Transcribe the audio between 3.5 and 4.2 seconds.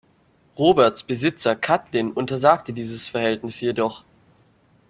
jedoch.